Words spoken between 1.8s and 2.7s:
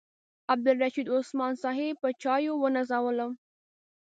په چایو